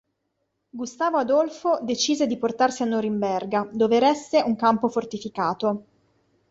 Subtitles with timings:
[0.71, 5.85] Gustavo Adolfo decise di portarsi a Norimberga, dove eresse un campo fortificato.